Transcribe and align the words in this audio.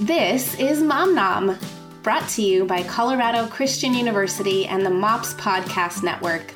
This 0.00 0.58
is 0.58 0.80
Mom 0.80 1.14
Nom, 1.14 1.58
brought 2.02 2.26
to 2.30 2.40
you 2.40 2.64
by 2.64 2.82
Colorado 2.84 3.46
Christian 3.48 3.92
University 3.92 4.64
and 4.64 4.84
the 4.84 4.88
MOPS 4.88 5.34
Podcast 5.34 6.02
Network. 6.02 6.54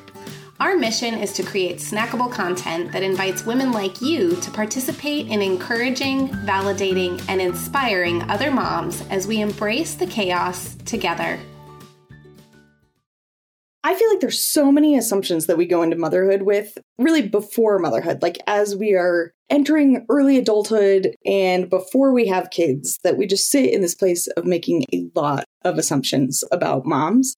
Our 0.59 0.75
mission 0.75 1.13
is 1.13 1.31
to 1.33 1.43
create 1.43 1.77
snackable 1.77 2.31
content 2.31 2.91
that 2.91 3.03
invites 3.03 3.45
women 3.45 3.71
like 3.71 4.01
you 4.01 4.35
to 4.37 4.49
participate 4.49 5.27
in 5.27 5.43
encouraging, 5.43 6.29
validating, 6.29 7.23
and 7.29 7.39
inspiring 7.39 8.23
other 8.31 8.49
moms 8.49 9.03
as 9.11 9.27
we 9.27 9.41
embrace 9.41 9.93
the 9.93 10.07
chaos 10.07 10.73
together. 10.85 11.39
I 13.85 13.93
feel 13.93 14.09
like 14.09 14.19
there's 14.19 14.43
so 14.43 14.71
many 14.71 14.97
assumptions 14.97 15.45
that 15.45 15.59
we 15.59 15.67
go 15.67 15.83
into 15.83 15.95
motherhood 15.95 16.41
with 16.41 16.75
really 16.97 17.21
before 17.21 17.77
motherhood, 17.77 18.23
like 18.23 18.39
as 18.47 18.75
we 18.75 18.95
are 18.95 19.31
entering 19.51 20.07
early 20.09 20.39
adulthood 20.39 21.13
and 21.23 21.69
before 21.69 22.11
we 22.11 22.25
have 22.25 22.49
kids, 22.49 22.97
that 23.03 23.15
we 23.15 23.27
just 23.27 23.51
sit 23.51 23.71
in 23.71 23.81
this 23.81 23.93
place 23.93 24.25
of 24.37 24.43
making 24.43 24.85
a 24.91 25.05
lot 25.13 25.45
of 25.63 25.77
assumptions 25.77 26.43
about 26.51 26.87
moms. 26.87 27.35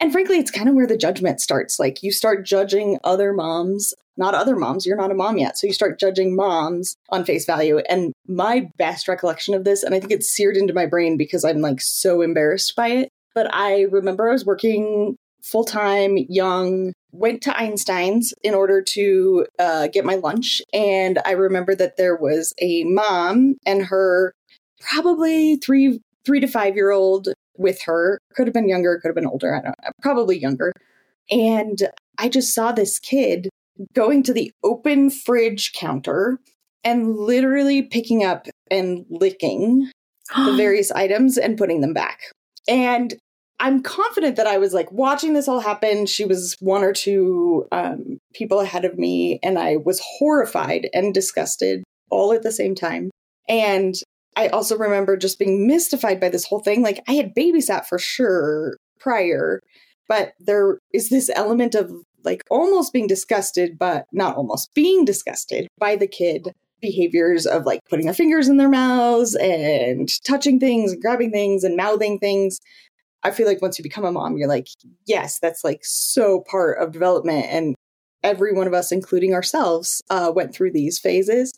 And 0.00 0.10
frankly, 0.10 0.38
it's 0.38 0.50
kind 0.50 0.68
of 0.68 0.74
where 0.74 0.88
the 0.88 0.96
judgment 0.96 1.40
starts. 1.40 1.78
Like 1.78 2.02
you 2.02 2.10
start 2.10 2.44
judging 2.44 2.98
other 3.04 3.32
moms, 3.32 3.94
not 4.16 4.34
other 4.34 4.56
moms. 4.56 4.84
You're 4.84 4.96
not 4.96 5.12
a 5.12 5.14
mom 5.14 5.38
yet. 5.38 5.56
So 5.56 5.68
you 5.68 5.72
start 5.72 6.00
judging 6.00 6.34
moms 6.34 6.96
on 7.10 7.24
face 7.24 7.46
value. 7.46 7.78
And 7.88 8.12
my 8.26 8.68
best 8.78 9.06
recollection 9.06 9.54
of 9.54 9.62
this, 9.62 9.84
and 9.84 9.94
I 9.94 10.00
think 10.00 10.10
it's 10.10 10.34
seared 10.34 10.56
into 10.56 10.74
my 10.74 10.86
brain 10.86 11.16
because 11.16 11.44
I'm 11.44 11.60
like 11.60 11.80
so 11.80 12.20
embarrassed 12.20 12.74
by 12.74 12.88
it. 12.88 13.10
But 13.32 13.54
I 13.54 13.82
remember 13.82 14.28
I 14.28 14.32
was 14.32 14.44
working 14.44 15.16
full 15.44 15.64
time, 15.64 16.16
young, 16.28 16.92
went 17.12 17.42
to 17.42 17.56
Einstein's 17.56 18.32
in 18.42 18.54
order 18.54 18.82
to 18.82 19.46
uh, 19.58 19.88
get 19.88 20.04
my 20.04 20.16
lunch. 20.16 20.60
And 20.72 21.20
I 21.24 21.32
remember 21.32 21.74
that 21.76 21.96
there 21.96 22.16
was 22.16 22.52
a 22.60 22.84
mom 22.84 23.56
and 23.64 23.86
her 23.86 24.32
probably 24.80 25.56
three 25.56 26.00
three 26.24 26.40
to 26.40 26.46
five 26.46 26.74
year 26.74 26.90
old 26.90 27.28
with 27.56 27.82
her. 27.82 28.18
Could 28.34 28.46
have 28.46 28.54
been 28.54 28.68
younger, 28.68 28.98
could 28.98 29.08
have 29.08 29.14
been 29.14 29.26
older. 29.26 29.54
I 29.54 29.60
don't 29.60 29.78
know, 29.82 29.90
probably 30.02 30.38
younger. 30.38 30.72
And 31.30 31.88
I 32.18 32.28
just 32.28 32.54
saw 32.54 32.72
this 32.72 32.98
kid 32.98 33.48
going 33.94 34.22
to 34.24 34.32
the 34.32 34.52
open 34.62 35.10
fridge 35.10 35.72
counter 35.72 36.38
and 36.84 37.16
literally 37.16 37.82
picking 37.82 38.24
up 38.24 38.46
and 38.70 39.04
licking 39.08 39.90
the 40.34 40.52
various 40.56 40.90
items 40.92 41.38
and 41.38 41.58
putting 41.58 41.80
them 41.80 41.92
back. 41.92 42.20
And 42.68 43.14
I'm 43.60 43.82
confident 43.82 44.36
that 44.36 44.46
I 44.46 44.58
was 44.58 44.74
like 44.74 44.90
watching 44.90 45.32
this 45.32 45.48
all 45.48 45.60
happen. 45.60 46.06
She 46.06 46.24
was 46.24 46.56
one 46.60 46.82
or 46.82 46.92
two 46.92 47.66
um, 47.72 48.18
people 48.34 48.60
ahead 48.60 48.84
of 48.84 48.98
me, 48.98 49.38
and 49.42 49.58
I 49.58 49.76
was 49.76 50.02
horrified 50.18 50.88
and 50.92 51.14
disgusted 51.14 51.84
all 52.10 52.32
at 52.32 52.42
the 52.42 52.52
same 52.52 52.74
time. 52.74 53.10
And 53.48 53.94
I 54.36 54.48
also 54.48 54.76
remember 54.76 55.16
just 55.16 55.38
being 55.38 55.66
mystified 55.66 56.20
by 56.20 56.28
this 56.28 56.44
whole 56.44 56.60
thing. 56.60 56.82
Like, 56.82 57.02
I 57.08 57.12
had 57.12 57.34
babysat 57.34 57.86
for 57.86 57.98
sure 57.98 58.76
prior, 58.98 59.60
but 60.08 60.32
there 60.40 60.78
is 60.92 61.08
this 61.08 61.30
element 61.34 61.74
of 61.74 61.92
like 62.24 62.42
almost 62.50 62.92
being 62.92 63.06
disgusted, 63.06 63.78
but 63.78 64.06
not 64.12 64.36
almost 64.36 64.74
being 64.74 65.04
disgusted 65.04 65.68
by 65.78 65.94
the 65.94 66.06
kid 66.06 66.48
behaviors 66.80 67.46
of 67.46 67.64
like 67.64 67.80
putting 67.88 68.06
their 68.06 68.14
fingers 68.14 68.48
in 68.48 68.56
their 68.56 68.68
mouths 68.68 69.34
and 69.36 70.10
touching 70.24 70.60
things 70.60 70.92
and 70.92 71.00
grabbing 71.00 71.30
things 71.30 71.64
and 71.64 71.76
mouthing 71.76 72.18
things 72.18 72.60
I 73.24 73.30
feel 73.30 73.46
like 73.46 73.62
once 73.62 73.78
you 73.78 73.82
become 73.82 74.04
a 74.04 74.12
mom, 74.12 74.36
you're 74.36 74.48
like, 74.48 74.68
yes, 75.06 75.38
that's 75.38 75.64
like 75.64 75.80
so 75.82 76.44
part 76.48 76.78
of 76.80 76.92
development. 76.92 77.46
And 77.48 77.74
every 78.22 78.52
one 78.52 78.66
of 78.66 78.74
us, 78.74 78.92
including 78.92 79.32
ourselves, 79.34 80.02
uh, 80.10 80.30
went 80.34 80.54
through 80.54 80.72
these 80.72 80.98
phases. 80.98 81.52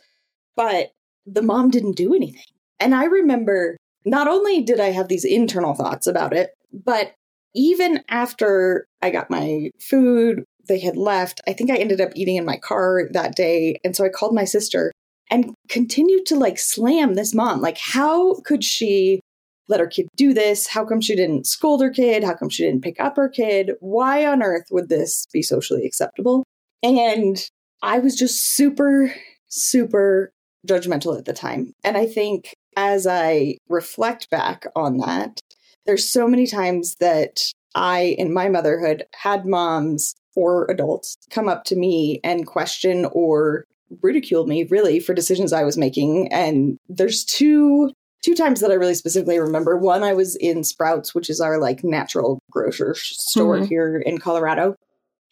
But 0.55 0.92
the 1.27 1.42
mom 1.42 1.70
didn't 1.70 1.97
do 1.97 2.14
anything. 2.14 2.42
And 2.78 2.95
I 2.95 3.05
remember 3.05 3.77
not 4.05 4.28
only 4.28 4.62
did 4.62 4.81
I 4.81 4.92
have 4.92 5.08
these 5.08 5.25
internal 5.25 5.75
thoughts 5.75 6.06
about 6.06 6.33
it, 6.33 6.50
but 6.73 7.12
even 7.55 8.03
after 8.08 8.86
I 9.03 9.11
got 9.11 9.30
my 9.30 9.70
food, 9.80 10.45
they 10.69 10.78
had 10.78 10.96
left. 10.96 11.41
I 11.48 11.52
think 11.52 11.70
I 11.70 11.77
ended 11.77 12.01
up 12.01 12.11
eating 12.14 12.36
in 12.36 12.45
my 12.45 12.58
car 12.58 13.08
that 13.12 13.35
day. 13.35 13.79
And 13.85 13.96
so 13.96 14.05
I 14.05 14.08
called 14.08 14.35
my 14.35 14.45
sister 14.45 14.92
and 15.30 15.55
continued 15.68 16.27
to 16.27 16.36
like 16.36 16.58
slam 16.58 17.14
this 17.14 17.35
mom. 17.35 17.61
Like, 17.61 17.79
how 17.79 18.41
could 18.45 18.62
she 18.62 19.20
let 19.69 19.81
her 19.81 19.87
kid 19.87 20.09
do 20.17 20.33
this? 20.33 20.67
How 20.67 20.85
come 20.85 21.01
she 21.01 21.17
didn't 21.17 21.47
scold 21.47 21.83
her 21.83 21.91
kid? 21.91 22.25
How 22.25 22.35
come 22.35 22.49
she 22.49 22.65
didn't 22.65 22.83
pick 22.83 23.01
up 23.01 23.17
her 23.17 23.29
kid? 23.29 23.73
Why 23.81 24.27
on 24.27 24.43
earth 24.43 24.67
would 24.71 24.89
this 24.89 25.27
be 25.33 25.43
socially 25.43 25.85
acceptable? 25.85 26.45
And 26.83 27.37
I 27.83 27.99
was 27.99 28.17
just 28.17 28.55
super, 28.55 29.13
super 29.49 30.33
judgmental 30.67 31.19
at 31.19 31.25
the 31.25 31.33
time. 31.33 31.73
And 31.85 31.97
I 31.97 32.07
think 32.07 32.55
as 32.77 33.07
I 33.07 33.57
reflect 33.69 34.31
back 34.31 34.67
on 34.75 34.99
that, 34.99 35.41
there's 35.87 36.11
so 36.11 36.27
many 36.27 36.47
times 36.47 36.97
that 37.01 37.53
I, 37.75 38.17
in 38.19 38.33
my 38.33 38.48
motherhood, 38.48 39.05
had 39.15 39.47
moms 39.47 40.15
or 40.35 40.67
adults 40.71 41.17
come 41.31 41.48
up 41.48 41.65
to 41.65 41.77
me 41.77 42.21
and 42.25 42.47
question 42.47 43.07
or 43.13 43.65
ridicule 44.03 44.47
me 44.47 44.65
really 44.65 44.98
for 44.98 45.15
decisions 45.15 45.53
I 45.53 45.65
was 45.65 45.79
making. 45.79 46.33
And 46.33 46.79
there's 46.89 47.25
two 47.25 47.93
two 48.23 48.35
times 48.35 48.61
that 48.61 48.71
I 48.71 48.75
really 48.75 48.95
specifically 48.95 49.39
remember. 49.39 49.77
One, 49.77 50.03
I 50.03 50.13
was 50.13 50.37
in 50.37 50.65
Sprouts, 50.65 51.15
which 51.15 51.31
is 51.31 51.41
our 51.41 51.59
like 51.59 51.85
natural 51.85 52.41
grocery 52.51 52.95
store 52.97 53.57
mm-hmm. 53.57 53.67
here 53.67 54.03
in 54.05 54.19
Colorado, 54.19 54.77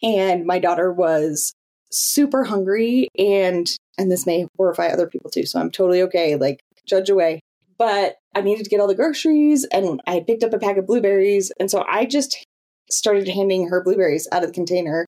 and 0.01 0.45
my 0.45 0.59
daughter 0.59 0.91
was 0.91 1.53
super 1.91 2.43
hungry 2.43 3.07
and 3.17 3.77
and 3.97 4.11
this 4.11 4.25
may 4.25 4.45
horrify 4.57 4.87
other 4.87 5.07
people 5.07 5.29
too 5.29 5.45
so 5.45 5.59
i'm 5.59 5.71
totally 5.71 6.01
okay 6.01 6.35
like 6.35 6.59
judge 6.85 7.09
away 7.09 7.39
but 7.77 8.15
i 8.33 8.41
needed 8.41 8.63
to 8.63 8.69
get 8.69 8.81
all 8.81 8.87
the 8.87 8.95
groceries 8.95 9.65
and 9.71 10.01
i 10.05 10.19
picked 10.19 10.43
up 10.43 10.51
a 10.51 10.59
pack 10.59 10.75
of 10.75 10.87
blueberries 10.87 11.53
and 11.57 11.71
so 11.71 11.85
i 11.87 12.03
just 12.03 12.43
started 12.89 13.29
handing 13.29 13.69
her 13.69 13.81
blueberries 13.81 14.27
out 14.33 14.43
of 14.43 14.49
the 14.49 14.53
container 14.53 15.05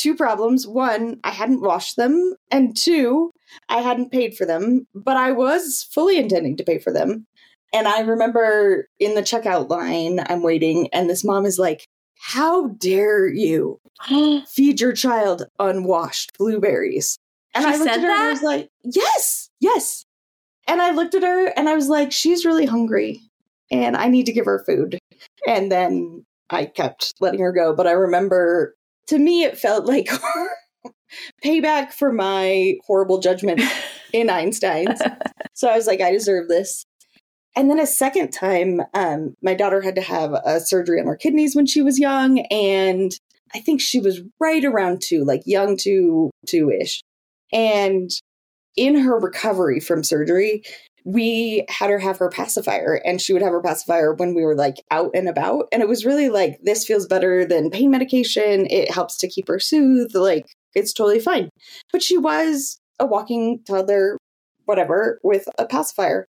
two 0.00 0.16
problems. 0.16 0.66
One, 0.66 1.20
I 1.24 1.30
hadn't 1.30 1.60
washed 1.60 1.96
them. 1.96 2.34
And 2.50 2.76
two, 2.76 3.29
I 3.68 3.78
hadn't 3.78 4.12
paid 4.12 4.36
for 4.36 4.46
them, 4.46 4.86
but 4.94 5.16
I 5.16 5.32
was 5.32 5.86
fully 5.92 6.18
intending 6.18 6.56
to 6.56 6.64
pay 6.64 6.78
for 6.78 6.92
them. 6.92 7.26
And 7.72 7.86
I 7.86 8.00
remember 8.00 8.88
in 8.98 9.14
the 9.14 9.22
checkout 9.22 9.68
line, 9.68 10.20
I'm 10.26 10.42
waiting, 10.42 10.88
and 10.92 11.08
this 11.08 11.24
mom 11.24 11.46
is 11.46 11.58
like, 11.58 11.86
How 12.18 12.68
dare 12.68 13.28
you 13.28 13.80
feed 14.48 14.80
your 14.80 14.92
child 14.92 15.44
unwashed 15.58 16.36
blueberries? 16.38 17.16
And 17.54 17.64
she 17.64 17.70
I 17.70 17.76
looked 17.76 17.90
at 17.90 18.00
her 18.00 18.06
that? 18.08 18.20
and 18.20 18.28
I 18.28 18.30
was 18.30 18.42
like, 18.42 18.68
Yes, 18.84 19.50
yes. 19.60 20.04
And 20.66 20.80
I 20.80 20.90
looked 20.90 21.14
at 21.14 21.22
her 21.22 21.46
and 21.56 21.68
I 21.68 21.74
was 21.74 21.88
like, 21.88 22.12
She's 22.12 22.44
really 22.44 22.66
hungry 22.66 23.20
and 23.70 23.96
I 23.96 24.08
need 24.08 24.26
to 24.26 24.32
give 24.32 24.46
her 24.46 24.64
food. 24.66 24.98
And 25.46 25.70
then 25.70 26.24
I 26.50 26.66
kept 26.66 27.14
letting 27.20 27.40
her 27.40 27.52
go. 27.52 27.74
But 27.74 27.86
I 27.86 27.92
remember 27.92 28.74
to 29.08 29.18
me, 29.18 29.42
it 29.42 29.58
felt 29.58 29.86
like 29.86 30.08
payback 31.44 31.92
for 31.92 32.12
my 32.12 32.74
horrible 32.86 33.18
judgment 33.20 33.60
in 34.12 34.30
Einstein's. 34.30 35.00
so 35.54 35.68
I 35.68 35.76
was 35.76 35.86
like, 35.86 36.00
I 36.00 36.10
deserve 36.10 36.48
this. 36.48 36.84
And 37.56 37.68
then 37.68 37.80
a 37.80 37.86
second 37.86 38.30
time, 38.30 38.80
um, 38.94 39.34
my 39.42 39.54
daughter 39.54 39.80
had 39.80 39.96
to 39.96 40.02
have 40.02 40.32
a 40.32 40.60
surgery 40.60 41.00
on 41.00 41.06
her 41.06 41.16
kidneys 41.16 41.56
when 41.56 41.66
she 41.66 41.82
was 41.82 41.98
young, 41.98 42.38
and 42.50 43.10
I 43.52 43.58
think 43.58 43.80
she 43.80 43.98
was 43.98 44.20
right 44.38 44.64
around 44.64 45.02
two, 45.02 45.24
like 45.24 45.42
young 45.46 45.76
two, 45.76 46.30
two 46.46 46.70
ish. 46.70 47.02
And 47.52 48.08
in 48.76 48.96
her 49.00 49.18
recovery 49.18 49.80
from 49.80 50.04
surgery, 50.04 50.62
we 51.04 51.64
had 51.68 51.90
her 51.90 51.98
have 51.98 52.18
her 52.18 52.28
pacifier 52.28 53.00
and 53.04 53.20
she 53.20 53.32
would 53.32 53.42
have 53.42 53.52
her 53.52 53.62
pacifier 53.62 54.12
when 54.14 54.34
we 54.34 54.42
were 54.44 54.54
like 54.54 54.76
out 54.90 55.10
and 55.14 55.28
about 55.28 55.66
and 55.72 55.82
it 55.82 55.88
was 55.88 56.04
really 56.04 56.28
like 56.28 56.58
this 56.62 56.84
feels 56.84 57.06
better 57.06 57.44
than 57.44 57.70
pain 57.70 57.90
medication 57.90 58.66
it 58.66 58.90
helps 58.90 59.16
to 59.16 59.28
keep 59.28 59.48
her 59.48 59.58
soothed 59.58 60.14
like 60.14 60.46
it's 60.74 60.92
totally 60.92 61.20
fine. 61.20 61.50
But 61.92 62.02
she 62.02 62.16
was 62.18 62.78
a 62.98 63.06
walking 63.06 63.60
toddler 63.66 64.18
whatever 64.64 65.18
with 65.22 65.48
a 65.58 65.66
pacifier. 65.66 66.26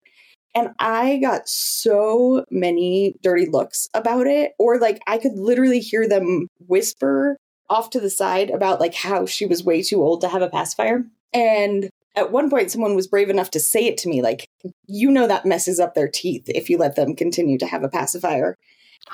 And 0.55 0.71
i 0.79 1.19
got 1.19 1.49
so 1.49 2.45
many 2.51 3.15
dirty 3.23 3.47
looks 3.47 3.89
about 3.95 4.27
it 4.27 4.53
or 4.59 4.79
like 4.79 5.01
i 5.07 5.17
could 5.19 5.39
literally 5.39 5.79
hear 5.79 6.09
them 6.09 6.49
whisper 6.67 7.37
off 7.69 7.91
to 7.91 8.01
the 8.01 8.11
side 8.11 8.51
about 8.51 8.81
like 8.81 8.95
how 8.95 9.27
she 9.27 9.47
was 9.47 9.65
way 9.65 9.83
too 9.83 10.03
old 10.03 10.21
to 10.21 10.29
have 10.29 10.43
a 10.43 10.51
pacifier. 10.51 11.05
And 11.33 11.89
at 12.17 12.33
one 12.33 12.51
point 12.51 12.71
someone 12.71 12.97
was 12.97 13.07
brave 13.07 13.31
enough 13.31 13.51
to 13.53 13.61
say 13.61 13.87
it 13.87 13.97
to 13.99 14.09
me 14.09 14.21
like 14.21 14.49
you 14.89 15.11
know 15.11 15.29
that 15.29 15.47
messes 15.47 15.79
up 15.79 15.95
their 15.95 16.09
teeth 16.09 16.43
if 16.49 16.69
you 16.69 16.77
let 16.77 16.97
them 16.97 17.15
continue 17.15 17.57
to 17.59 17.67
have 17.67 17.85
a 17.85 17.89
pacifier. 17.89 18.57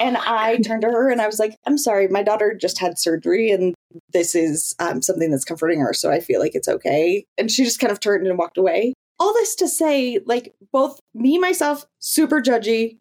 And 0.00 0.16
i 0.16 0.56
turned 0.58 0.82
to 0.82 0.88
her 0.88 1.10
and 1.10 1.20
i 1.20 1.26
was 1.26 1.38
like 1.38 1.54
i'm 1.66 1.78
sorry 1.78 2.08
my 2.08 2.22
daughter 2.22 2.56
just 2.58 2.78
had 2.78 2.98
surgery 2.98 3.50
and 3.50 3.74
this 4.12 4.34
is 4.34 4.74
um, 4.78 5.00
something 5.02 5.30
that's 5.30 5.44
comforting 5.44 5.80
her 5.80 5.92
so 5.92 6.10
i 6.10 6.20
feel 6.20 6.40
like 6.40 6.54
it's 6.54 6.68
okay 6.68 7.24
and 7.38 7.50
she 7.50 7.64
just 7.64 7.80
kind 7.80 7.90
of 7.90 8.00
turned 8.00 8.26
and 8.26 8.38
walked 8.38 8.58
away 8.58 8.92
all 9.18 9.32
this 9.34 9.54
to 9.54 9.68
say 9.68 10.18
like 10.26 10.54
both 10.72 10.98
me 11.14 11.38
myself 11.38 11.86
super 11.98 12.40
judgy 12.40 12.98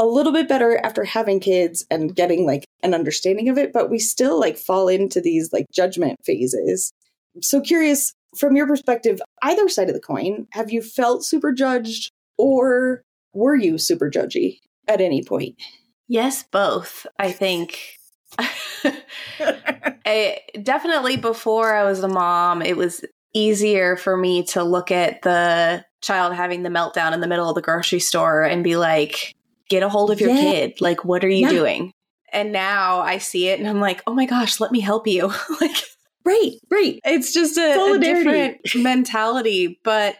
a 0.00 0.06
little 0.06 0.32
bit 0.32 0.48
better 0.48 0.78
after 0.84 1.02
having 1.02 1.40
kids 1.40 1.84
and 1.90 2.14
getting 2.14 2.46
like 2.46 2.64
an 2.82 2.94
understanding 2.94 3.48
of 3.48 3.58
it 3.58 3.72
but 3.72 3.90
we 3.90 3.98
still 3.98 4.38
like 4.38 4.56
fall 4.56 4.86
into 4.86 5.20
these 5.20 5.52
like 5.52 5.66
judgment 5.72 6.16
phases 6.24 6.92
so 7.40 7.60
curious 7.60 8.12
from 8.36 8.56
your 8.56 8.66
perspective, 8.66 9.20
either 9.42 9.68
side 9.68 9.88
of 9.88 9.94
the 9.94 10.00
coin, 10.00 10.46
have 10.52 10.70
you 10.70 10.82
felt 10.82 11.24
super 11.24 11.52
judged 11.52 12.10
or 12.36 13.02
were 13.32 13.56
you 13.56 13.78
super 13.78 14.10
judgy 14.10 14.58
at 14.86 15.00
any 15.00 15.22
point? 15.22 15.56
Yes, 16.08 16.44
both. 16.50 17.06
I 17.18 17.32
think. 17.32 17.97
I, 20.06 20.38
definitely 20.62 21.16
before 21.16 21.74
I 21.74 21.84
was 21.84 22.02
a 22.02 22.08
mom, 22.08 22.62
it 22.62 22.76
was 22.76 23.04
easier 23.34 23.96
for 23.96 24.16
me 24.16 24.42
to 24.42 24.64
look 24.64 24.90
at 24.90 25.22
the 25.22 25.84
child 26.00 26.34
having 26.34 26.62
the 26.62 26.68
meltdown 26.68 27.12
in 27.12 27.20
the 27.20 27.26
middle 27.26 27.48
of 27.48 27.54
the 27.54 27.62
grocery 27.62 28.00
store 28.00 28.42
and 28.42 28.64
be 28.64 28.76
like, 28.76 29.34
get 29.68 29.82
a 29.82 29.88
hold 29.88 30.10
of 30.10 30.20
your 30.20 30.30
yeah. 30.30 30.40
kid. 30.40 30.80
Like, 30.80 31.04
what 31.04 31.24
are 31.24 31.28
you 31.28 31.46
yeah. 31.46 31.50
doing? 31.50 31.92
And 32.32 32.52
now 32.52 33.00
I 33.00 33.18
see 33.18 33.48
it 33.48 33.58
and 33.58 33.68
I'm 33.68 33.80
like, 33.80 34.02
oh 34.06 34.14
my 34.14 34.26
gosh, 34.26 34.60
let 34.60 34.72
me 34.72 34.80
help 34.80 35.06
you. 35.06 35.26
like, 35.60 35.76
right, 36.24 36.52
right. 36.70 37.00
It's 37.04 37.32
just 37.32 37.56
a, 37.56 37.94
a 37.94 37.98
different 37.98 38.58
mentality. 38.74 39.80
But 39.82 40.16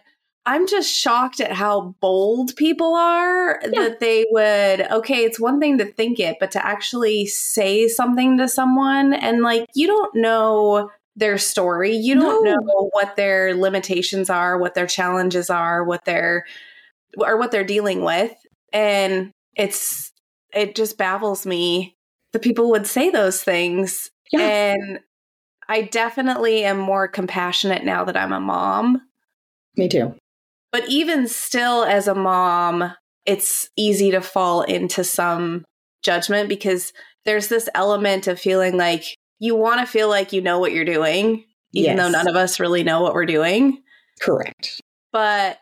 I'm 0.49 0.65
just 0.65 0.91
shocked 0.91 1.39
at 1.41 1.51
how 1.51 1.93
bold 2.01 2.55
people 2.55 2.95
are 2.95 3.61
yeah. 3.61 3.69
that 3.83 3.99
they 3.99 4.25
would, 4.31 4.81
okay, 4.91 5.23
it's 5.23 5.39
one 5.39 5.59
thing 5.59 5.77
to 5.77 5.85
think 5.85 6.19
it, 6.19 6.37
but 6.39 6.49
to 6.51 6.65
actually 6.65 7.27
say 7.27 7.87
something 7.87 8.35
to 8.39 8.47
someone 8.47 9.13
and 9.13 9.43
like, 9.43 9.67
you 9.75 9.85
don't 9.85 10.15
know 10.15 10.89
their 11.15 11.37
story. 11.37 11.95
You 11.95 12.15
don't 12.15 12.43
no. 12.43 12.55
know 12.55 12.89
what 12.93 13.15
their 13.15 13.53
limitations 13.53 14.27
are, 14.27 14.57
what 14.57 14.73
their 14.73 14.87
challenges 14.87 15.51
are, 15.51 15.83
what 15.83 16.03
they're, 16.05 16.47
or 17.19 17.37
what 17.37 17.51
they're 17.51 17.63
dealing 17.63 18.03
with. 18.03 18.33
And 18.73 19.31
it's, 19.55 20.11
it 20.51 20.73
just 20.73 20.97
baffles 20.97 21.45
me 21.45 21.95
that 22.33 22.41
people 22.41 22.71
would 22.71 22.87
say 22.87 23.11
those 23.11 23.43
things. 23.43 24.09
Yeah. 24.31 24.39
And 24.39 24.99
I 25.67 25.83
definitely 25.83 26.63
am 26.63 26.79
more 26.79 27.07
compassionate 27.07 27.85
now 27.85 28.03
that 28.05 28.17
I'm 28.17 28.33
a 28.33 28.39
mom. 28.39 28.99
Me 29.77 29.87
too. 29.87 30.15
But 30.71 30.87
even 30.87 31.27
still, 31.27 31.83
as 31.83 32.07
a 32.07 32.15
mom, 32.15 32.93
it's 33.25 33.69
easy 33.75 34.11
to 34.11 34.21
fall 34.21 34.61
into 34.61 35.03
some 35.03 35.65
judgment 36.03 36.49
because 36.49 36.93
there's 37.25 37.47
this 37.47 37.69
element 37.75 38.27
of 38.27 38.39
feeling 38.39 38.77
like 38.77 39.03
you 39.39 39.55
want 39.55 39.79
to 39.79 39.91
feel 39.91 40.09
like 40.09 40.33
you 40.33 40.41
know 40.41 40.59
what 40.59 40.73
you're 40.73 40.85
doing, 40.85 41.45
even 41.73 41.95
yes. 41.95 41.97
though 41.97 42.09
none 42.09 42.27
of 42.27 42.35
us 42.35 42.59
really 42.59 42.83
know 42.83 43.01
what 43.01 43.13
we're 43.13 43.25
doing. 43.25 43.81
Correct. 44.21 44.81
But 45.11 45.59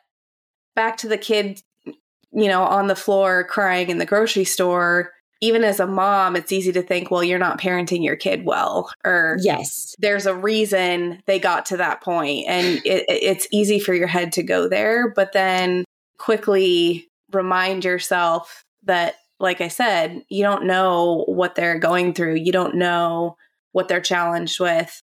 back 0.76 0.98
to 0.98 1.08
the 1.08 1.18
kid, 1.18 1.62
you 1.86 2.48
know, 2.48 2.64
on 2.64 2.88
the 2.88 2.96
floor 2.96 3.44
crying 3.46 3.90
in 3.90 3.98
the 3.98 4.06
grocery 4.06 4.44
store, 4.46 5.12
even 5.42 5.64
as 5.64 5.80
a 5.80 5.88
mom, 5.88 6.36
it's 6.36 6.52
easy 6.52 6.72
to 6.72 6.82
think, 6.82 7.12
well, 7.12 7.24
you're 7.24 7.40
not 7.40 7.60
parenting 7.60 8.04
your 8.04 8.16
kid 8.16 8.46
well, 8.46 8.92
or 9.06 9.38
yes, 9.42 9.96
there's 10.00 10.26
a 10.26 10.36
reason 10.36 11.22
they 11.26 11.40
got 11.40 11.66
to 11.68 11.78
that 11.78 12.02
point, 12.02 12.46
and 12.48 12.78
it, 12.86 13.06
it's 13.08 13.48
easy 13.52 13.80
for 13.80 13.94
your 13.94 14.08
head 14.08 14.32
to 14.34 14.44
go 14.44 14.68
there. 14.68 15.14
But 15.14 15.34
then 15.34 15.86
quickly 16.18 17.08
remind 17.32 17.86
yourself 17.86 18.64
that, 18.84 19.16
like 19.40 19.62
I 19.62 19.68
said, 19.68 20.24
you 20.30 20.44
don't 20.44 20.66
know 20.66 21.26
what 21.28 21.56
they're 21.56 21.80
going 21.80 22.14
through, 22.14 22.36
you 22.36 22.52
don't 22.52 22.76
know 22.76 23.36
what 23.74 23.88
they're 23.88 24.02
challenged 24.02 24.60
with, 24.60 25.02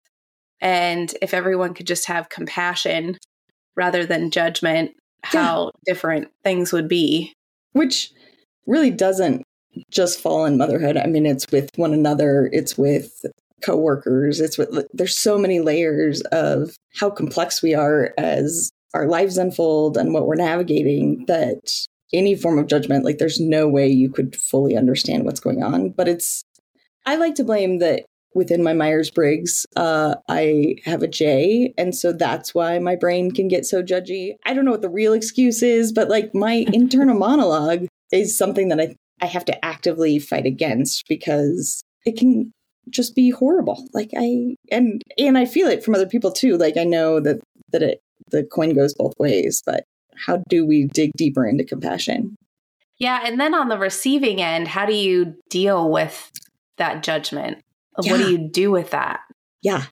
and 0.61 1.13
if 1.21 1.33
everyone 1.33 1.73
could 1.73 1.87
just 1.87 2.07
have 2.07 2.29
compassion 2.29 3.17
rather 3.75 4.05
than 4.05 4.31
judgment, 4.31 4.91
how 5.23 5.65
yeah. 5.65 5.93
different 5.93 6.29
things 6.43 6.71
would 6.71 6.87
be. 6.87 7.33
Which 7.73 8.11
really 8.67 8.91
doesn't 8.91 9.43
just 9.89 10.19
fall 10.19 10.45
in 10.45 10.57
motherhood. 10.57 10.97
I 10.97 11.07
mean, 11.07 11.25
it's 11.25 11.45
with 11.51 11.69
one 11.75 11.93
another, 11.93 12.49
it's 12.51 12.77
with 12.77 13.25
coworkers, 13.61 14.39
it's 14.39 14.57
with 14.57 14.69
there's 14.93 15.17
so 15.17 15.37
many 15.37 15.59
layers 15.59 16.21
of 16.31 16.75
how 16.95 17.09
complex 17.09 17.61
we 17.61 17.73
are 17.73 18.13
as 18.17 18.71
our 18.93 19.07
lives 19.07 19.37
unfold 19.37 19.97
and 19.97 20.13
what 20.13 20.27
we're 20.27 20.35
navigating 20.35 21.25
that 21.27 21.71
any 22.13 22.35
form 22.35 22.59
of 22.59 22.67
judgment 22.67 23.05
like 23.05 23.19
there's 23.19 23.39
no 23.39 23.67
way 23.67 23.87
you 23.87 24.09
could 24.09 24.35
fully 24.35 24.75
understand 24.75 25.23
what's 25.23 25.39
going 25.39 25.63
on, 25.63 25.89
but 25.89 26.07
it's 26.07 26.43
I 27.05 27.15
like 27.15 27.35
to 27.35 27.43
blame 27.43 27.79
that 27.79 28.05
within 28.33 28.63
my 28.63 28.73
Myers-Briggs, 28.73 29.65
uh, 29.75 30.15
I 30.29 30.75
have 30.85 31.03
a 31.03 31.07
J, 31.07 31.73
and 31.77 31.95
so 31.95 32.13
that's 32.13 32.55
why 32.55 32.79
my 32.79 32.95
brain 32.95 33.31
can 33.31 33.47
get 33.47 33.65
so 33.65 33.83
judgy. 33.83 34.35
I 34.45 34.53
don't 34.53 34.65
know 34.65 34.71
what 34.71 34.81
the 34.81 34.89
real 34.89 35.13
excuse 35.13 35.61
is, 35.61 35.91
but 35.91 36.09
like 36.09 36.33
my 36.33 36.65
internal 36.73 37.17
monologue 37.17 37.87
is 38.11 38.37
something 38.37 38.69
that 38.69 38.79
I 38.79 38.95
I 39.21 39.27
have 39.27 39.45
to 39.45 39.65
actively 39.65 40.19
fight 40.19 40.45
against 40.45 41.07
because 41.07 41.83
it 42.05 42.17
can 42.17 42.51
just 42.89 43.15
be 43.15 43.29
horrible. 43.29 43.87
Like 43.93 44.11
I 44.17 44.55
and 44.71 45.01
and 45.17 45.37
I 45.37 45.45
feel 45.45 45.67
it 45.67 45.83
from 45.83 45.95
other 45.95 46.07
people 46.07 46.31
too. 46.31 46.57
Like 46.57 46.77
I 46.77 46.83
know 46.83 47.19
that 47.19 47.39
that 47.71 47.83
it 47.83 48.01
the 48.31 48.43
coin 48.43 48.73
goes 48.73 48.93
both 48.93 49.13
ways, 49.19 49.61
but 49.65 49.83
how 50.15 50.41
do 50.49 50.65
we 50.65 50.85
dig 50.93 51.11
deeper 51.15 51.45
into 51.45 51.63
compassion? 51.63 52.35
Yeah, 52.97 53.21
and 53.23 53.39
then 53.39 53.55
on 53.55 53.69
the 53.69 53.77
receiving 53.77 54.41
end, 54.41 54.67
how 54.67 54.85
do 54.85 54.93
you 54.93 55.35
deal 55.49 55.89
with 55.89 56.31
that 56.77 57.03
judgment? 57.03 57.61
Yeah. 58.01 58.11
What 58.11 58.17
do 58.19 58.31
you 58.31 58.37
do 58.37 58.71
with 58.71 58.91
that? 58.91 59.21
Yeah. 59.61 59.85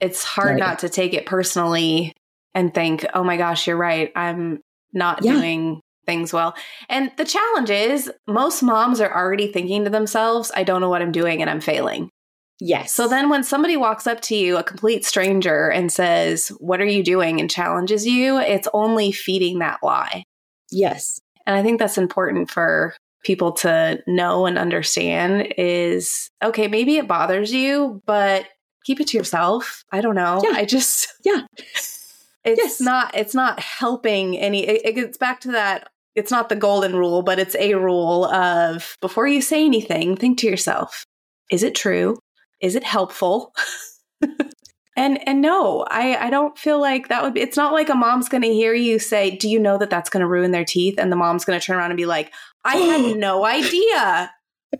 It's 0.00 0.24
hard 0.24 0.58
not 0.58 0.80
to 0.80 0.88
take 0.88 1.14
it 1.14 1.26
personally 1.26 2.12
and 2.54 2.72
think, 2.72 3.06
"Oh 3.14 3.24
my 3.24 3.36
gosh, 3.36 3.66
you're 3.66 3.76
right. 3.76 4.10
I'm 4.14 4.60
not 4.92 5.22
yeah. 5.22 5.32
doing 5.32 5.80
things 6.06 6.32
well. 6.32 6.54
And 6.88 7.10
the 7.16 7.24
challenge 7.24 7.70
is 7.70 8.10
most 8.26 8.62
moms 8.62 9.00
are 9.00 9.14
already 9.14 9.52
thinking 9.52 9.84
to 9.84 9.90
themselves, 9.90 10.50
I 10.54 10.62
don't 10.62 10.80
know 10.80 10.88
what 10.88 11.02
I'm 11.02 11.12
doing 11.12 11.40
and 11.40 11.50
I'm 11.50 11.60
failing. 11.60 12.10
Yes. 12.58 12.92
So 12.92 13.06
then 13.06 13.28
when 13.28 13.44
somebody 13.44 13.76
walks 13.76 14.06
up 14.06 14.20
to 14.22 14.34
you, 14.34 14.56
a 14.56 14.62
complete 14.62 15.04
stranger, 15.04 15.68
and 15.68 15.92
says, 15.92 16.48
What 16.58 16.80
are 16.80 16.86
you 16.86 17.02
doing? 17.02 17.38
and 17.38 17.50
challenges 17.50 18.06
you, 18.06 18.38
it's 18.38 18.68
only 18.72 19.12
feeding 19.12 19.58
that 19.58 19.80
lie. 19.82 20.24
Yes. 20.70 21.20
And 21.46 21.54
I 21.54 21.62
think 21.62 21.78
that's 21.78 21.98
important 21.98 22.50
for 22.50 22.94
people 23.24 23.52
to 23.52 24.02
know 24.06 24.46
and 24.46 24.56
understand 24.56 25.52
is 25.58 26.30
okay, 26.42 26.66
maybe 26.68 26.96
it 26.96 27.08
bothers 27.08 27.52
you, 27.52 28.00
but 28.06 28.46
keep 28.84 29.00
it 29.00 29.08
to 29.08 29.18
yourself. 29.18 29.84
I 29.92 30.00
don't 30.00 30.14
know. 30.14 30.40
Yeah. 30.42 30.56
I 30.56 30.64
just 30.64 31.12
Yeah. 31.24 31.42
It's 32.44 32.62
yes. 32.62 32.80
not 32.80 33.12
it's 33.16 33.34
not 33.34 33.58
helping 33.58 34.38
any 34.38 34.64
it, 34.68 34.82
it 34.84 34.92
gets 34.92 35.18
back 35.18 35.40
to 35.40 35.50
that 35.50 35.88
it's 36.16 36.30
not 36.30 36.48
the 36.48 36.56
golden 36.56 36.96
rule, 36.96 37.22
but 37.22 37.38
it's 37.38 37.54
a 37.56 37.74
rule 37.74 38.24
of 38.26 38.96
before 39.00 39.28
you 39.28 39.42
say 39.42 39.64
anything, 39.64 40.16
think 40.16 40.38
to 40.38 40.46
yourself, 40.46 41.04
is 41.50 41.62
it 41.62 41.74
true? 41.74 42.18
Is 42.60 42.74
it 42.74 42.82
helpful? 42.82 43.54
and 44.96 45.28
and 45.28 45.42
no, 45.42 45.86
I 45.90 46.16
I 46.16 46.30
don't 46.30 46.58
feel 46.58 46.80
like 46.80 47.08
that 47.08 47.22
would 47.22 47.34
be 47.34 47.42
it's 47.42 47.56
not 47.56 47.74
like 47.74 47.90
a 47.90 47.94
mom's 47.94 48.30
going 48.30 48.42
to 48.42 48.52
hear 48.52 48.72
you 48.72 48.98
say, 48.98 49.36
"Do 49.36 49.48
you 49.48 49.60
know 49.60 49.76
that 49.78 49.90
that's 49.90 50.10
going 50.10 50.22
to 50.22 50.26
ruin 50.26 50.52
their 50.52 50.64
teeth?" 50.64 50.94
and 50.98 51.12
the 51.12 51.16
mom's 51.16 51.44
going 51.44 51.60
to 51.60 51.64
turn 51.64 51.76
around 51.76 51.90
and 51.90 51.98
be 51.98 52.06
like, 52.06 52.32
"I 52.64 52.76
had 52.76 53.16
no 53.18 53.44
idea." 53.44 54.32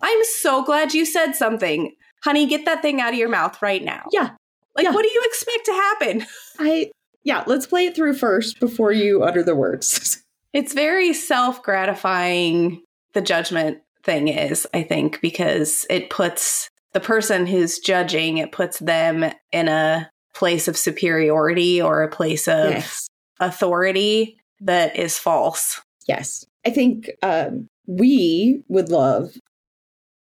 I'm 0.02 0.24
so 0.24 0.64
glad 0.64 0.94
you 0.94 1.04
said 1.04 1.32
something. 1.32 1.94
Honey, 2.24 2.46
get 2.46 2.64
that 2.64 2.82
thing 2.82 3.00
out 3.00 3.12
of 3.12 3.18
your 3.18 3.28
mouth 3.28 3.60
right 3.62 3.84
now. 3.84 4.06
Yeah. 4.10 4.30
Like 4.74 4.84
yeah. 4.84 4.90
what 4.90 5.02
do 5.02 5.08
you 5.08 5.22
expect 5.24 5.66
to 5.66 5.72
happen? 5.72 6.26
I 6.58 6.90
yeah, 7.24 7.44
let's 7.46 7.66
play 7.66 7.86
it 7.86 7.96
through 7.96 8.14
first 8.14 8.60
before 8.60 8.92
you 8.92 9.22
utter 9.22 9.42
the 9.42 9.54
words. 9.54 10.22
It's 10.56 10.72
very 10.72 11.12
self 11.12 11.62
gratifying, 11.62 12.82
the 13.12 13.20
judgment 13.20 13.80
thing 14.04 14.28
is, 14.28 14.66
I 14.72 14.84
think, 14.84 15.20
because 15.20 15.84
it 15.90 16.08
puts 16.08 16.70
the 16.94 17.00
person 17.00 17.44
who's 17.44 17.78
judging, 17.78 18.38
it 18.38 18.52
puts 18.52 18.78
them 18.78 19.30
in 19.52 19.68
a 19.68 20.10
place 20.34 20.66
of 20.66 20.78
superiority 20.78 21.82
or 21.82 22.02
a 22.02 22.08
place 22.08 22.48
of 22.48 22.70
yes. 22.70 23.06
authority 23.38 24.38
that 24.60 24.96
is 24.96 25.18
false. 25.18 25.82
Yes. 26.08 26.46
I 26.64 26.70
think 26.70 27.10
um, 27.22 27.68
we 27.86 28.62
would 28.68 28.88
love 28.88 29.34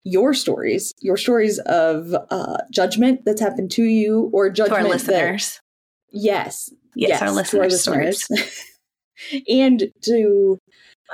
your 0.03 0.33
stories, 0.33 0.95
your 0.99 1.15
stories 1.15 1.59
of 1.59 2.15
uh, 2.31 2.57
judgment 2.71 3.23
that's 3.23 3.39
happened 3.39 3.69
to 3.73 3.83
you 3.83 4.31
or 4.33 4.49
judgment. 4.49 4.81
To 4.81 4.87
our 4.87 4.93
listeners. 4.93 5.61
That, 6.11 6.19
yes. 6.19 6.73
Yes, 6.95 7.09
yes, 7.09 7.21
our 7.21 7.31
listeners. 7.31 7.87
Our 7.87 8.03
listeners. 8.03 8.65
and 9.47 9.91
to 10.03 10.59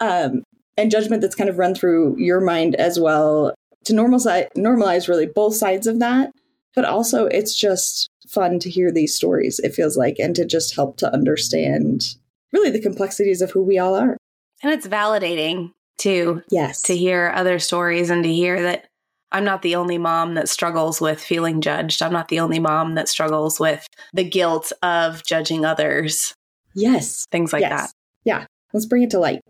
um, 0.01 0.43
and 0.77 0.91
judgment 0.91 1.21
that's 1.21 1.35
kind 1.35 1.49
of 1.49 1.57
run 1.57 1.75
through 1.75 2.15
your 2.17 2.39
mind 2.39 2.75
as 2.75 2.99
well 2.99 3.53
to 3.85 3.93
normalize 3.93 4.47
normalize 4.57 5.07
really 5.07 5.25
both 5.25 5.55
sides 5.55 5.87
of 5.87 5.99
that 5.99 6.31
but 6.75 6.85
also 6.85 7.25
it's 7.25 7.59
just 7.59 8.09
fun 8.27 8.59
to 8.59 8.69
hear 8.69 8.91
these 8.91 9.15
stories 9.15 9.59
it 9.59 9.73
feels 9.73 9.97
like 9.97 10.17
and 10.19 10.35
to 10.35 10.45
just 10.45 10.75
help 10.75 10.97
to 10.97 11.11
understand 11.13 12.15
really 12.53 12.69
the 12.69 12.81
complexities 12.81 13.41
of 13.41 13.51
who 13.51 13.63
we 13.63 13.77
all 13.77 13.95
are 13.95 14.17
and 14.63 14.71
it's 14.71 14.87
validating 14.87 15.71
too 15.97 16.41
yes 16.49 16.81
to 16.81 16.95
hear 16.95 17.31
other 17.35 17.59
stories 17.59 18.09
and 18.09 18.23
to 18.23 18.33
hear 18.33 18.61
that 18.61 18.85
I'm 19.31 19.43
not 19.43 19.61
the 19.61 19.75
only 19.75 19.97
mom 19.97 20.33
that 20.35 20.49
struggles 20.49 20.99
with 20.99 21.21
feeling 21.21 21.61
judged. 21.61 22.01
I'm 22.01 22.13
not 22.13 22.29
the 22.29 22.39
only 22.39 22.59
mom 22.59 22.95
that 22.95 23.07
struggles 23.07 23.59
with 23.59 23.87
the 24.13 24.23
guilt 24.23 24.71
of 24.81 25.23
judging 25.23 25.65
others. 25.65 26.33
Yes. 26.73 27.27
Things 27.31 27.53
like 27.53 27.61
yes. 27.61 27.81
that. 27.81 27.91
Yeah. 28.23 28.45
Let's 28.73 28.85
bring 28.85 29.03
it 29.03 29.09
to 29.11 29.19
light. 29.19 29.41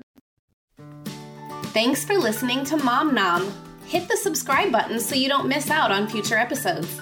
Thanks 1.73 2.03
for 2.03 2.17
listening 2.17 2.63
to 2.65 2.77
Mom 2.77 3.13
Nom. 3.13 3.51
Hit 3.85 4.07
the 4.07 4.17
subscribe 4.17 4.71
button 4.71 4.99
so 4.99 5.15
you 5.15 5.27
don't 5.27 5.47
miss 5.47 5.69
out 5.69 5.91
on 5.91 6.07
future 6.07 6.37
episodes. 6.37 6.99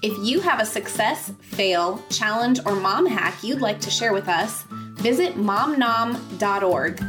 If 0.00 0.16
you 0.24 0.40
have 0.40 0.60
a 0.60 0.66
success, 0.66 1.32
fail, 1.40 2.02
challenge, 2.08 2.60
or 2.64 2.76
mom 2.76 3.06
hack 3.06 3.42
you'd 3.42 3.60
like 3.60 3.80
to 3.80 3.90
share 3.90 4.12
with 4.12 4.28
us, 4.28 4.62
visit 4.94 5.34
momnom.org. 5.34 7.02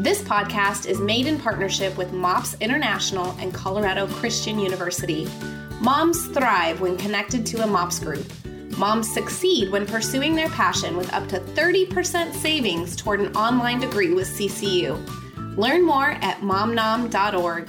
This 0.00 0.22
podcast 0.22 0.86
is 0.86 1.00
made 1.00 1.26
in 1.26 1.38
partnership 1.38 1.96
with 1.96 2.12
MOPS 2.12 2.56
International 2.60 3.36
and 3.38 3.54
Colorado 3.54 4.06
Christian 4.06 4.58
University. 4.58 5.28
Moms 5.80 6.26
thrive 6.28 6.80
when 6.80 6.96
connected 6.96 7.46
to 7.46 7.62
a 7.62 7.66
MOPS 7.66 8.00
group. 8.00 8.26
Moms 8.78 9.12
succeed 9.12 9.72
when 9.72 9.84
pursuing 9.86 10.36
their 10.36 10.48
passion 10.50 10.96
with 10.96 11.12
up 11.12 11.26
to 11.28 11.40
30% 11.40 12.32
savings 12.32 12.94
toward 12.94 13.20
an 13.20 13.34
online 13.36 13.80
degree 13.80 14.14
with 14.14 14.28
CCU. 14.28 14.96
Learn 15.56 15.84
more 15.84 16.12
at 16.22 16.40
momnom.org. 16.42 17.68